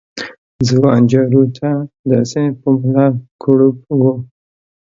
ځوان 0.67 1.01
جارو 1.11 1.43
ته 1.57 1.69
داسې 2.11 2.43
په 2.61 2.69
ملا 2.81 3.07
کړوپ 3.41 3.77
و 3.99 4.01